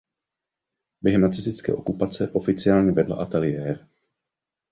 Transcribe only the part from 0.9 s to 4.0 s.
Během nacistické okupace oficiálně vedla ateliér.